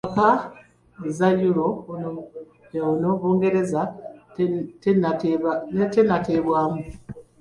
[0.03, 0.45] Mu mpaka
[1.17, 1.65] za Euro
[1.95, 3.81] ono Bungereza
[6.03, 6.79] tennateebwamu.